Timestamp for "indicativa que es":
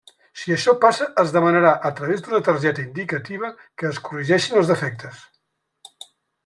2.87-4.01